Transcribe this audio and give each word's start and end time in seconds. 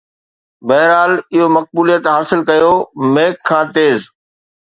بهرحال، 0.67 1.13
اهو 1.33 1.47
مقبوليت 1.57 2.03
حاصل 2.13 2.39
ڪيو 2.49 2.71
Mac 3.13 3.35
کان 3.51 3.65
تيز 3.75 3.99